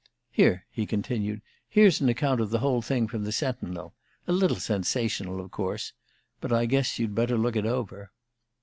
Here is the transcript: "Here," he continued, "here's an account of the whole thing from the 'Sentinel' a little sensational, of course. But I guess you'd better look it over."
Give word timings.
"Here," 0.31 0.65
he 0.71 0.87
continued, 0.87 1.43
"here's 1.69 2.01
an 2.01 2.09
account 2.09 2.41
of 2.41 2.49
the 2.49 2.57
whole 2.57 2.81
thing 2.81 3.07
from 3.07 3.23
the 3.23 3.31
'Sentinel' 3.31 3.93
a 4.25 4.33
little 4.33 4.57
sensational, 4.57 5.39
of 5.39 5.51
course. 5.51 5.93
But 6.39 6.51
I 6.51 6.65
guess 6.65 6.97
you'd 6.97 7.13
better 7.13 7.37
look 7.37 7.55
it 7.55 7.67
over." 7.67 8.11